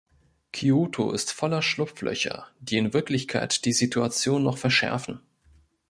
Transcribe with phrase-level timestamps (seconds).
[0.51, 5.19] Kyoto ist voller Schlupflöcher, die in Wirklichkeit die Situation noch verschärfen.